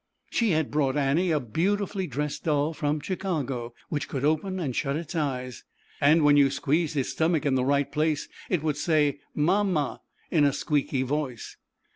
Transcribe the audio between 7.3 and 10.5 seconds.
in the right place it would say u Ma Ma" in